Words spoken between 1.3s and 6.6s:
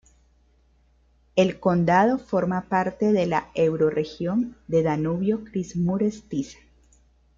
El condado forma parte de la eurorregión de Danubio-Kris-Mures-Tisa.